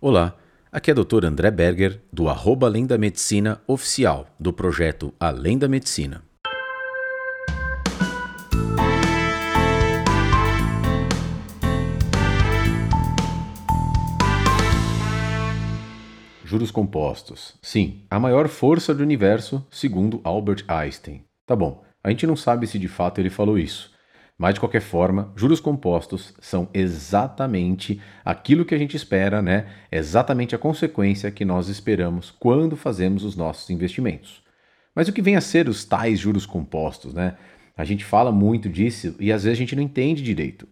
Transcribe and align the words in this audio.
Olá, 0.00 0.36
aqui 0.70 0.92
é 0.92 0.94
Dr. 0.94 1.24
André 1.24 1.50
Berger, 1.50 2.00
do 2.12 2.28
arroba 2.28 2.68
Além 2.68 2.86
da 2.86 2.96
Medicina 2.96 3.60
oficial, 3.66 4.28
do 4.38 4.52
projeto 4.52 5.12
Além 5.18 5.58
da 5.58 5.66
Medicina. 5.66 6.22
Juros 16.44 16.70
compostos. 16.70 17.58
Sim, 17.60 18.04
a 18.08 18.20
maior 18.20 18.46
força 18.46 18.94
do 18.94 19.02
universo, 19.02 19.66
segundo 19.68 20.20
Albert 20.22 20.64
Einstein. 20.68 21.24
Tá 21.44 21.56
bom, 21.56 21.82
a 22.04 22.10
gente 22.10 22.24
não 22.24 22.36
sabe 22.36 22.68
se 22.68 22.78
de 22.78 22.86
fato 22.86 23.20
ele 23.20 23.30
falou 23.30 23.58
isso. 23.58 23.90
Mas 24.38 24.54
de 24.54 24.60
qualquer 24.60 24.80
forma, 24.80 25.32
juros 25.34 25.58
compostos 25.58 26.32
são 26.40 26.68
exatamente 26.72 28.00
aquilo 28.24 28.64
que 28.64 28.74
a 28.74 28.78
gente 28.78 28.96
espera, 28.96 29.42
né? 29.42 29.66
Exatamente 29.90 30.54
a 30.54 30.58
consequência 30.58 31.30
que 31.32 31.44
nós 31.44 31.68
esperamos 31.68 32.30
quando 32.30 32.76
fazemos 32.76 33.24
os 33.24 33.34
nossos 33.34 33.68
investimentos. 33.68 34.40
Mas 34.94 35.08
o 35.08 35.12
que 35.12 35.20
vem 35.20 35.34
a 35.34 35.40
ser 35.40 35.68
os 35.68 35.84
tais 35.84 36.20
juros 36.20 36.46
compostos, 36.46 37.12
né? 37.12 37.36
A 37.76 37.84
gente 37.84 38.04
fala 38.04 38.30
muito 38.30 38.68
disso 38.68 39.16
e 39.18 39.32
às 39.32 39.42
vezes 39.42 39.58
a 39.58 39.60
gente 39.60 39.74
não 39.74 39.82
entende 39.82 40.22
direito. 40.22 40.68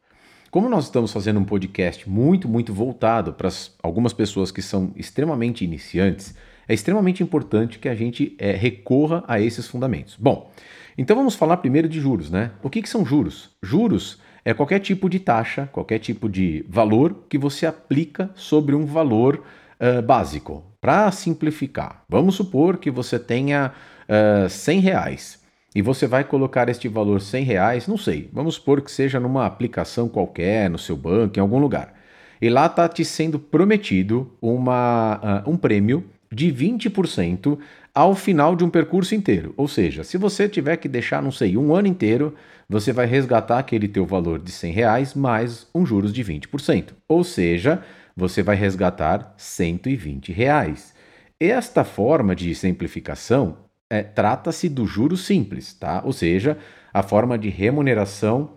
Como 0.48 0.68
nós 0.68 0.84
estamos 0.84 1.12
fazendo 1.12 1.40
um 1.40 1.44
podcast 1.44 2.08
muito, 2.08 2.48
muito 2.48 2.72
voltado 2.72 3.32
para 3.32 3.48
algumas 3.82 4.12
pessoas 4.12 4.52
que 4.52 4.62
são 4.62 4.92
extremamente 4.96 5.64
iniciantes, 5.64 6.36
é 6.68 6.74
extremamente 6.74 7.22
importante 7.22 7.78
que 7.78 7.88
a 7.88 7.94
gente 7.94 8.34
é, 8.38 8.52
recorra 8.52 9.24
a 9.26 9.40
esses 9.40 9.66
fundamentos. 9.66 10.16
Bom, 10.18 10.50
então 10.98 11.16
vamos 11.16 11.34
falar 11.34 11.58
primeiro 11.58 11.88
de 11.88 12.00
juros, 12.00 12.30
né? 12.30 12.52
O 12.62 12.70
que, 12.70 12.82
que 12.82 12.88
são 12.88 13.04
juros? 13.04 13.50
Juros 13.62 14.18
é 14.44 14.54
qualquer 14.54 14.78
tipo 14.80 15.10
de 15.10 15.18
taxa, 15.18 15.68
qualquer 15.72 15.98
tipo 15.98 16.28
de 16.28 16.64
valor 16.68 17.24
que 17.28 17.36
você 17.36 17.66
aplica 17.66 18.30
sobre 18.34 18.74
um 18.74 18.86
valor 18.86 19.42
uh, 19.80 20.00
básico. 20.02 20.64
Para 20.80 21.10
simplificar, 21.10 22.04
vamos 22.08 22.36
supor 22.36 22.78
que 22.78 22.90
você 22.90 23.18
tenha 23.18 23.72
uh, 24.08 24.48
100 24.48 24.80
reais 24.80 25.42
e 25.74 25.82
você 25.82 26.06
vai 26.06 26.24
colocar 26.24 26.68
este 26.68 26.88
valor 26.88 27.20
100 27.20 27.44
reais, 27.44 27.86
não 27.86 27.98
sei, 27.98 28.30
vamos 28.32 28.54
supor 28.54 28.80
que 28.80 28.90
seja 28.90 29.20
numa 29.20 29.44
aplicação 29.44 30.08
qualquer, 30.08 30.70
no 30.70 30.78
seu 30.78 30.96
banco, 30.96 31.38
em 31.38 31.42
algum 31.42 31.58
lugar. 31.58 31.92
E 32.40 32.48
lá 32.48 32.66
está 32.66 32.88
te 32.88 33.04
sendo 33.04 33.38
prometido 33.38 34.32
uma, 34.40 35.42
uh, 35.44 35.50
um 35.50 35.56
prêmio 35.56 36.04
de 36.32 36.52
20% 36.52 37.58
ao 37.94 38.14
final 38.14 38.54
de 38.54 38.64
um 38.64 38.70
percurso 38.70 39.14
inteiro. 39.14 39.54
Ou 39.56 39.66
seja, 39.66 40.04
se 40.04 40.18
você 40.18 40.48
tiver 40.48 40.76
que 40.76 40.88
deixar, 40.88 41.22
não 41.22 41.32
sei, 41.32 41.56
um 41.56 41.74
ano 41.74 41.88
inteiro, 41.88 42.34
você 42.68 42.92
vai 42.92 43.06
resgatar 43.06 43.58
aquele 43.58 43.88
teu 43.88 44.04
valor 44.04 44.38
de 44.38 44.50
100 44.50 44.72
reais 44.72 45.14
mais 45.14 45.66
um 45.74 45.86
juros 45.86 46.12
de 46.12 46.22
20%. 46.22 46.90
Ou 47.08 47.24
seja, 47.24 47.82
você 48.16 48.42
vai 48.42 48.56
resgatar 48.56 49.34
120 49.36 50.32
reais. 50.32 50.94
Esta 51.38 51.84
forma 51.84 52.34
de 52.34 52.54
simplificação 52.54 53.58
é, 53.90 54.02
trata-se 54.02 54.68
do 54.68 54.86
juros 54.86 55.24
simples, 55.24 55.74
tá? 55.74 56.02
Ou 56.04 56.12
seja, 56.12 56.58
a 56.92 57.02
forma 57.02 57.38
de 57.38 57.48
remuneração 57.48 58.55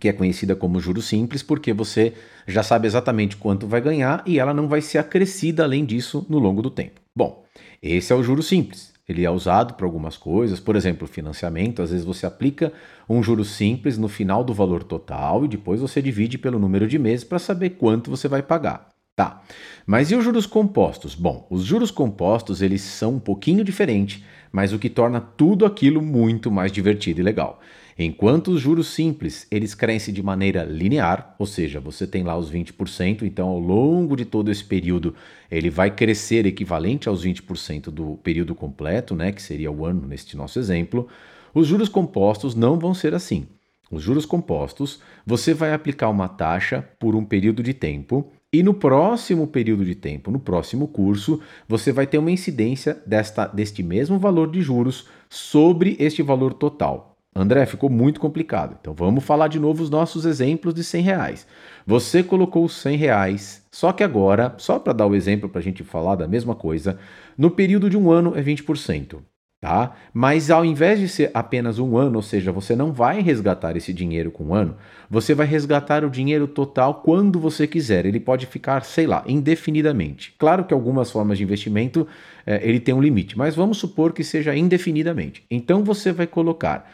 que 0.00 0.08
é 0.08 0.12
conhecida 0.12 0.56
como 0.56 0.80
juros 0.80 1.06
simples, 1.06 1.42
porque 1.42 1.72
você 1.72 2.12
já 2.46 2.62
sabe 2.62 2.86
exatamente 2.86 3.36
quanto 3.36 3.66
vai 3.66 3.80
ganhar 3.80 4.22
e 4.26 4.38
ela 4.38 4.52
não 4.52 4.68
vai 4.68 4.80
ser 4.80 4.98
acrescida 4.98 5.62
além 5.64 5.84
disso 5.84 6.26
no 6.28 6.38
longo 6.38 6.62
do 6.62 6.70
tempo. 6.70 7.00
Bom, 7.14 7.44
esse 7.82 8.12
é 8.12 8.16
o 8.16 8.22
juro 8.22 8.42
simples. 8.42 8.92
Ele 9.08 9.24
é 9.24 9.30
usado 9.30 9.74
para 9.74 9.84
algumas 9.84 10.16
coisas, 10.16 10.60
por 10.60 10.76
exemplo, 10.76 11.08
financiamento. 11.08 11.82
Às 11.82 11.90
vezes 11.90 12.04
você 12.04 12.24
aplica 12.24 12.72
um 13.08 13.22
juro 13.22 13.44
simples 13.44 13.98
no 13.98 14.08
final 14.08 14.44
do 14.44 14.54
valor 14.54 14.82
total 14.84 15.44
e 15.44 15.48
depois 15.48 15.80
você 15.80 16.00
divide 16.00 16.38
pelo 16.38 16.58
número 16.58 16.86
de 16.86 16.98
meses 16.98 17.24
para 17.24 17.38
saber 17.38 17.70
quanto 17.70 18.10
você 18.10 18.28
vai 18.28 18.42
pagar. 18.42 18.91
Tá. 19.14 19.42
Mas 19.86 20.10
e 20.10 20.14
os 20.14 20.24
juros 20.24 20.46
compostos? 20.46 21.14
Bom, 21.14 21.46
os 21.50 21.64
juros 21.64 21.90
compostos 21.90 22.62
eles 22.62 22.80
são 22.80 23.16
um 23.16 23.20
pouquinho 23.20 23.62
diferentes, 23.62 24.24
mas 24.50 24.72
o 24.72 24.78
que 24.78 24.88
torna 24.88 25.20
tudo 25.20 25.66
aquilo 25.66 26.00
muito 26.00 26.50
mais 26.50 26.72
divertido 26.72 27.20
e 27.20 27.22
legal. 27.22 27.60
Enquanto 27.98 28.48
os 28.48 28.62
juros 28.62 28.86
simples, 28.86 29.46
eles 29.50 29.74
crescem 29.74 30.14
de 30.14 30.22
maneira 30.22 30.64
linear, 30.64 31.34
ou 31.38 31.44
seja, 31.44 31.78
você 31.78 32.06
tem 32.06 32.22
lá 32.22 32.34
os 32.38 32.50
20%, 32.50 33.20
então 33.22 33.48
ao 33.48 33.58
longo 33.58 34.16
de 34.16 34.24
todo 34.24 34.50
esse 34.50 34.64
período 34.64 35.14
ele 35.50 35.68
vai 35.68 35.90
crescer 35.90 36.46
equivalente 36.46 37.06
aos 37.06 37.22
20% 37.22 37.90
do 37.90 38.16
período 38.22 38.54
completo, 38.54 39.14
né, 39.14 39.30
que 39.30 39.42
seria 39.42 39.70
o 39.70 39.84
ano 39.84 40.06
neste 40.06 40.38
nosso 40.38 40.58
exemplo. 40.58 41.06
Os 41.52 41.66
juros 41.66 41.90
compostos 41.90 42.54
não 42.54 42.78
vão 42.78 42.94
ser 42.94 43.12
assim. 43.12 43.46
Os 43.90 44.02
juros 44.02 44.24
compostos, 44.24 45.00
você 45.26 45.52
vai 45.52 45.74
aplicar 45.74 46.08
uma 46.08 46.28
taxa 46.28 46.82
por 46.98 47.14
um 47.14 47.26
período 47.26 47.62
de 47.62 47.74
tempo 47.74 48.32
e 48.52 48.62
no 48.62 48.74
próximo 48.74 49.46
período 49.46 49.84
de 49.84 49.94
tempo, 49.94 50.30
no 50.30 50.38
próximo 50.38 50.86
curso, 50.86 51.40
você 51.66 51.90
vai 51.90 52.06
ter 52.06 52.18
uma 52.18 52.30
incidência 52.30 53.02
desta, 53.06 53.46
deste 53.46 53.82
mesmo 53.82 54.18
valor 54.18 54.50
de 54.50 54.60
juros 54.60 55.08
sobre 55.30 55.96
este 55.98 56.22
valor 56.22 56.52
total. 56.52 57.16
André, 57.34 57.64
ficou 57.64 57.88
muito 57.88 58.20
complicado. 58.20 58.76
Então 58.78 58.92
vamos 58.92 59.24
falar 59.24 59.48
de 59.48 59.58
novo 59.58 59.82
os 59.82 59.88
nossos 59.88 60.26
exemplos 60.26 60.74
de 60.74 60.84
100 60.84 61.02
reais. 61.02 61.46
Você 61.86 62.22
colocou 62.22 62.68
100 62.68 62.96
reais, 62.98 63.66
só 63.72 63.90
que 63.90 64.04
agora, 64.04 64.54
só 64.58 64.78
para 64.78 64.92
dar 64.92 65.06
o 65.06 65.14
exemplo 65.14 65.48
para 65.48 65.60
a 65.60 65.64
gente 65.64 65.82
falar 65.82 66.16
da 66.16 66.28
mesma 66.28 66.54
coisa, 66.54 66.98
no 67.38 67.50
período 67.50 67.88
de 67.88 67.96
um 67.96 68.10
ano 68.10 68.36
é 68.36 68.42
20%. 68.42 69.20
Tá? 69.62 69.94
Mas 70.12 70.50
ao 70.50 70.64
invés 70.64 70.98
de 70.98 71.06
ser 71.06 71.30
apenas 71.32 71.78
um 71.78 71.96
ano, 71.96 72.16
ou 72.16 72.22
seja, 72.22 72.50
você 72.50 72.74
não 72.74 72.92
vai 72.92 73.20
resgatar 73.20 73.76
esse 73.76 73.92
dinheiro 73.92 74.28
com 74.28 74.46
um 74.46 74.54
ano, 74.54 74.76
você 75.08 75.36
vai 75.36 75.46
resgatar 75.46 76.04
o 76.04 76.10
dinheiro 76.10 76.48
total 76.48 76.96
quando 76.96 77.38
você 77.38 77.64
quiser. 77.68 78.04
Ele 78.04 78.18
pode 78.18 78.44
ficar, 78.44 78.84
sei 78.84 79.06
lá, 79.06 79.22
indefinidamente. 79.24 80.34
Claro 80.36 80.64
que 80.64 80.74
algumas 80.74 81.12
formas 81.12 81.38
de 81.38 81.44
investimento 81.44 82.08
eh, 82.44 82.60
ele 82.64 82.80
tem 82.80 82.92
um 82.92 83.00
limite, 83.00 83.38
mas 83.38 83.54
vamos 83.54 83.78
supor 83.78 84.12
que 84.12 84.24
seja 84.24 84.52
indefinidamente. 84.52 85.44
Então 85.48 85.84
você 85.84 86.10
vai 86.10 86.26
colocar 86.26 86.90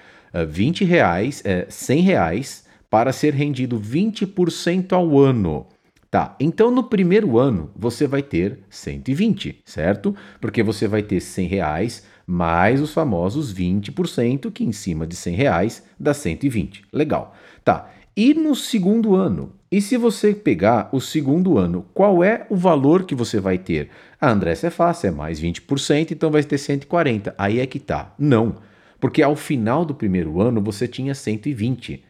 20 0.46 0.84
reais, 0.84 1.42
é, 1.46 1.64
100 1.70 2.02
reais 2.02 2.66
para 2.90 3.14
ser 3.14 3.32
rendido 3.32 3.80
20% 3.80 4.92
ao 4.92 5.18
ano. 5.18 5.66
Tá, 6.10 6.36
então 6.38 6.70
no 6.70 6.84
primeiro 6.84 7.38
ano 7.38 7.70
você 7.74 8.06
vai 8.06 8.22
ter 8.22 8.58
120, 8.68 9.60
certo? 9.64 10.14
Porque 10.38 10.62
você 10.62 10.86
vai 10.86 11.02
ter 11.02 11.20
100 11.20 11.46
reais 11.46 12.06
mais 12.28 12.80
os 12.80 12.92
famosos 12.92 13.52
20%, 13.52 14.52
que 14.52 14.62
em 14.62 14.72
cima 14.72 15.06
de 15.06 15.16
100 15.16 15.34
reais 15.34 15.82
dá 15.98 16.12
120. 16.12 16.84
Legal. 16.92 17.34
Tá, 17.64 17.90
e 18.14 18.34
no 18.34 18.54
segundo 18.54 19.16
ano? 19.16 19.54
E 19.70 19.80
se 19.80 19.96
você 19.96 20.34
pegar 20.34 20.88
o 20.92 21.00
segundo 21.00 21.58
ano, 21.58 21.86
qual 21.94 22.22
é 22.22 22.46
o 22.50 22.56
valor 22.56 23.04
que 23.04 23.14
você 23.14 23.40
vai 23.40 23.58
ter? 23.58 23.90
Ah, 24.20 24.30
André, 24.30 24.52
é 24.52 24.70
fácil, 24.70 25.08
é 25.08 25.10
mais 25.10 25.40
20%, 25.40 26.12
então 26.12 26.30
vai 26.30 26.42
ter 26.42 26.58
140. 26.58 27.34
Aí 27.38 27.58
é 27.60 27.66
que 27.66 27.78
tá. 27.78 28.14
Não 28.18 28.56
porque 29.00 29.22
ao 29.22 29.36
final 29.36 29.84
do 29.84 29.94
primeiro 29.94 30.40
ano 30.40 30.60
você 30.60 30.86
tinha 30.88 31.14
120. 31.14 32.04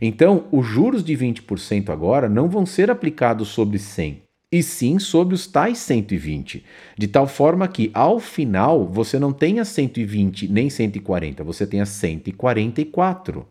Então, 0.00 0.46
os 0.50 0.66
juros 0.66 1.04
de 1.04 1.16
20% 1.16 1.88
agora 1.90 2.28
não 2.28 2.48
vão 2.48 2.66
ser 2.66 2.90
aplicados 2.90 3.48
sobre 3.48 3.78
100, 3.78 4.22
e 4.54 4.62
sim 4.62 5.00
sobre 5.00 5.34
os 5.34 5.48
tais 5.48 5.78
120, 5.78 6.64
de 6.96 7.08
tal 7.08 7.26
forma 7.26 7.66
que 7.66 7.90
ao 7.92 8.20
final 8.20 8.86
você 8.86 9.18
não 9.18 9.32
tenha 9.32 9.64
120 9.64 10.46
nem 10.46 10.70
140, 10.70 11.42
você 11.42 11.66
tenha 11.66 11.84
144. 11.84 13.44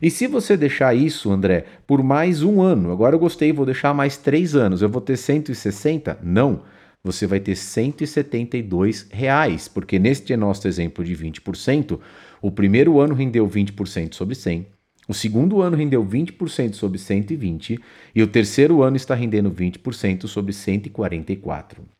E 0.00 0.08
se 0.12 0.28
você 0.28 0.56
deixar 0.56 0.94
isso, 0.94 1.32
André, 1.32 1.64
por 1.88 2.04
mais 2.04 2.44
um 2.44 2.62
ano, 2.62 2.92
agora 2.92 3.16
eu 3.16 3.18
gostei, 3.18 3.52
vou 3.52 3.66
deixar 3.66 3.92
mais 3.92 4.16
três 4.16 4.54
anos, 4.54 4.80
eu 4.80 4.88
vou 4.88 5.00
ter 5.00 5.16
160? 5.16 6.20
Não 6.22 6.62
você 7.02 7.26
vai 7.26 7.40
ter 7.40 7.56
172 7.56 9.08
reais, 9.10 9.66
porque 9.66 9.98
neste 9.98 10.36
nosso 10.36 10.68
exemplo 10.68 11.04
de 11.04 11.16
20%, 11.16 11.98
o 12.40 12.50
primeiro 12.50 13.00
ano 13.00 13.12
rendeu 13.12 13.46
20% 13.46 14.14
sobre 14.14 14.36
100, 14.36 14.66
o 15.08 15.14
segundo 15.14 15.60
ano 15.60 15.76
rendeu 15.76 16.04
20% 16.04 16.74
sobre 16.74 16.98
120 16.98 17.78
e 18.14 18.22
o 18.22 18.26
terceiro 18.26 18.82
ano 18.82 18.96
está 18.96 19.14
rendendo 19.14 19.50
20% 19.50 20.26
sobre 20.26 20.52
144. 20.52 21.93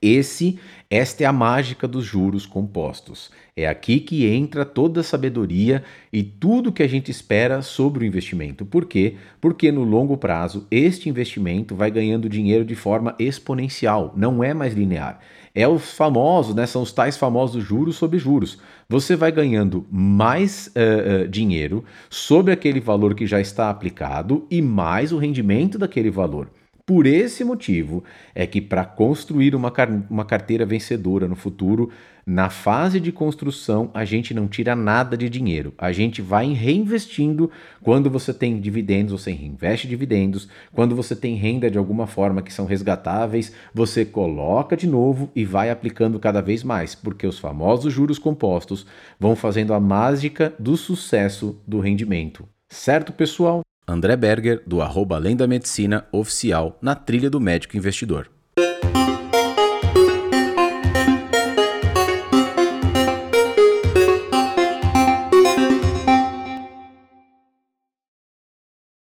Esse, 0.00 0.58
esta 0.88 1.24
é 1.24 1.26
a 1.26 1.32
mágica 1.32 1.88
dos 1.88 2.04
juros 2.04 2.46
compostos. 2.46 3.30
É 3.56 3.66
aqui 3.66 4.00
que 4.00 4.26
entra 4.26 4.64
toda 4.64 5.00
a 5.00 5.04
sabedoria 5.04 5.82
e 6.12 6.22
tudo 6.22 6.72
que 6.72 6.82
a 6.82 6.86
gente 6.86 7.10
espera 7.10 7.62
sobre 7.62 8.04
o 8.04 8.06
investimento. 8.06 8.66
Por 8.66 8.84
quê? 8.84 9.16
Porque 9.40 9.72
no 9.72 9.82
longo 9.82 10.16
prazo 10.16 10.66
este 10.70 11.08
investimento 11.08 11.74
vai 11.74 11.90
ganhando 11.90 12.28
dinheiro 12.28 12.64
de 12.64 12.74
forma 12.74 13.14
exponencial, 13.18 14.12
não 14.16 14.44
é 14.44 14.52
mais 14.52 14.74
linear. 14.74 15.20
É 15.54 15.66
os 15.66 15.92
famosos, 15.92 16.54
né? 16.54 16.66
São 16.66 16.82
os 16.82 16.92
tais 16.92 17.16
famosos 17.16 17.64
juros 17.64 17.96
sobre 17.96 18.18
juros. 18.18 18.58
Você 18.90 19.16
vai 19.16 19.32
ganhando 19.32 19.86
mais 19.90 20.66
uh, 20.68 21.24
uh, 21.24 21.28
dinheiro 21.28 21.82
sobre 22.10 22.52
aquele 22.52 22.78
valor 22.78 23.14
que 23.14 23.26
já 23.26 23.40
está 23.40 23.70
aplicado 23.70 24.46
e 24.50 24.60
mais 24.60 25.12
o 25.12 25.18
rendimento 25.18 25.78
daquele 25.78 26.10
valor. 26.10 26.50
Por 26.86 27.04
esse 27.04 27.42
motivo 27.42 28.04
é 28.32 28.46
que 28.46 28.60
para 28.60 28.84
construir 28.84 29.56
uma, 29.56 29.72
uma 30.08 30.24
carteira 30.24 30.64
vencedora 30.64 31.26
no 31.26 31.34
futuro, 31.34 31.90
na 32.24 32.48
fase 32.48 33.00
de 33.00 33.10
construção, 33.10 33.90
a 33.92 34.04
gente 34.04 34.32
não 34.32 34.46
tira 34.46 34.76
nada 34.76 35.16
de 35.16 35.28
dinheiro. 35.28 35.74
A 35.76 35.90
gente 35.90 36.22
vai 36.22 36.52
reinvestindo. 36.52 37.50
Quando 37.82 38.08
você 38.08 38.32
tem 38.32 38.60
dividendos, 38.60 39.20
você 39.20 39.32
reinveste 39.32 39.88
dividendos. 39.88 40.48
Quando 40.72 40.94
você 40.94 41.16
tem 41.16 41.34
renda 41.34 41.68
de 41.68 41.76
alguma 41.76 42.06
forma 42.06 42.40
que 42.40 42.52
são 42.52 42.66
resgatáveis, 42.66 43.52
você 43.74 44.04
coloca 44.04 44.76
de 44.76 44.86
novo 44.86 45.28
e 45.34 45.44
vai 45.44 45.70
aplicando 45.70 46.20
cada 46.20 46.40
vez 46.40 46.62
mais, 46.62 46.94
porque 46.94 47.26
os 47.26 47.40
famosos 47.40 47.92
juros 47.92 48.18
compostos 48.18 48.86
vão 49.18 49.34
fazendo 49.34 49.74
a 49.74 49.80
mágica 49.80 50.54
do 50.56 50.76
sucesso 50.76 51.60
do 51.66 51.80
rendimento. 51.80 52.48
Certo, 52.68 53.12
pessoal? 53.12 53.62
André 53.88 54.16
Berger, 54.16 54.62
do 54.66 54.82
arroba 54.82 55.14
Além 55.14 55.36
da 55.36 55.46
Medicina 55.46 56.08
Oficial, 56.10 56.76
na 56.82 56.96
trilha 56.96 57.30
do 57.30 57.38
médico 57.40 57.76
investidor. 57.76 58.28